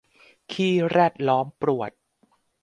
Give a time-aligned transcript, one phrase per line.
[0.51, 1.91] ขี้แรดล้อมปรวด